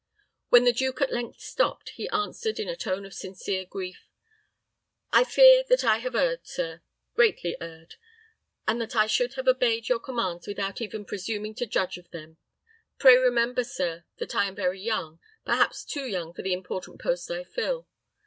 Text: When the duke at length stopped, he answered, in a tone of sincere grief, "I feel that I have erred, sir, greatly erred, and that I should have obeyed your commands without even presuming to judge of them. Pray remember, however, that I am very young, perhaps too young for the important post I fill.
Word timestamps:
When 0.49 0.63
the 0.63 0.73
duke 0.73 0.99
at 0.99 1.13
length 1.13 1.39
stopped, 1.41 1.89
he 1.89 2.09
answered, 2.09 2.59
in 2.59 2.67
a 2.67 2.75
tone 2.75 3.05
of 3.05 3.13
sincere 3.13 3.65
grief, 3.65 4.09
"I 5.13 5.23
feel 5.23 5.63
that 5.69 5.83
I 5.83 5.99
have 5.99 6.15
erred, 6.15 6.47
sir, 6.47 6.81
greatly 7.13 7.55
erred, 7.61 7.97
and 8.67 8.81
that 8.81 8.95
I 8.95 9.05
should 9.05 9.33
have 9.35 9.47
obeyed 9.47 9.89
your 9.89 9.99
commands 9.99 10.47
without 10.47 10.81
even 10.81 11.05
presuming 11.05 11.53
to 11.53 11.67
judge 11.67 11.99
of 11.99 12.09
them. 12.09 12.37
Pray 12.97 13.15
remember, 13.15 13.63
however, 13.63 14.05
that 14.17 14.33
I 14.33 14.45
am 14.47 14.55
very 14.55 14.81
young, 14.81 15.19
perhaps 15.45 15.85
too 15.85 16.07
young 16.07 16.33
for 16.33 16.41
the 16.41 16.51
important 16.53 16.99
post 16.99 17.29
I 17.29 17.43
fill. 17.43 17.87